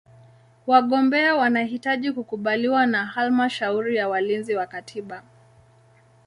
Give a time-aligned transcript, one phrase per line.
[0.67, 5.23] Wagombea wanahitaji kukubaliwa na Halmashauri ya Walinzi wa Katiba.